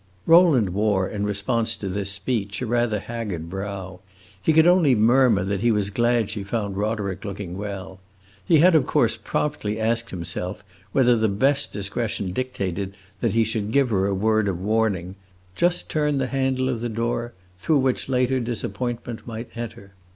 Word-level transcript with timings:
Rowland 0.25 0.69
wore, 0.71 1.07
in 1.07 1.25
response 1.27 1.75
to 1.75 1.87
this 1.87 2.11
speech, 2.11 2.59
a 2.59 2.65
rather 2.65 2.97
haggard 3.01 3.51
brow. 3.51 3.99
He 4.41 4.51
could 4.51 4.65
only 4.65 4.95
murmur 4.95 5.43
that 5.43 5.61
he 5.61 5.69
was 5.69 5.91
glad 5.91 6.27
she 6.31 6.43
found 6.43 6.75
Roderick 6.75 7.23
looking 7.23 7.55
well. 7.55 7.99
He 8.43 8.57
had 8.57 8.73
of 8.73 8.87
course 8.87 9.15
promptly 9.15 9.79
asked 9.79 10.09
himself 10.09 10.63
whether 10.91 11.15
the 11.15 11.29
best 11.29 11.71
discretion 11.71 12.31
dictated 12.33 12.95
that 13.19 13.33
he 13.33 13.43
should 13.43 13.69
give 13.71 13.91
her 13.91 14.07
a 14.07 14.15
word 14.15 14.47
of 14.47 14.59
warning 14.59 15.17
just 15.55 15.87
turn 15.87 16.17
the 16.17 16.25
handle 16.25 16.67
of 16.67 16.81
the 16.81 16.89
door 16.89 17.33
through 17.59 17.77
which, 17.77 18.09
later, 18.09 18.39
disappointment 18.39 19.27
might 19.27 19.55
enter. 19.55 19.93